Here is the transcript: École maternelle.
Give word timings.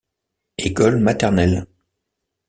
École 0.57 0.97
maternelle. 0.97 1.67